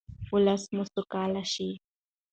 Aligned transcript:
ولس 0.33 0.63
مو 0.75 0.83
سوکاله 0.93 1.43
شي. 1.53 1.69